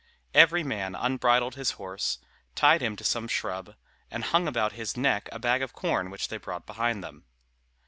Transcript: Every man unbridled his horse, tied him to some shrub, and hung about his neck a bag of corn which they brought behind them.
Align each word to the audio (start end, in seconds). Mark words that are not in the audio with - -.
Every 0.33 0.63
man 0.63 0.95
unbridled 0.95 1.53
his 1.53 1.73
horse, 1.77 2.17
tied 2.55 2.81
him 2.81 2.95
to 2.95 3.03
some 3.03 3.27
shrub, 3.27 3.75
and 4.09 4.23
hung 4.23 4.47
about 4.47 4.71
his 4.71 4.97
neck 4.97 5.29
a 5.31 5.37
bag 5.37 5.61
of 5.61 5.73
corn 5.73 6.09
which 6.09 6.29
they 6.29 6.37
brought 6.37 6.65
behind 6.65 7.03
them. 7.03 7.25